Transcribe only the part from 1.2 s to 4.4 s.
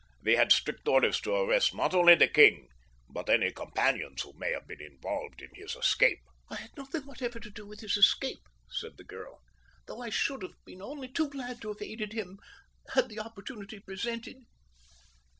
to arrest not only the king, but any companions who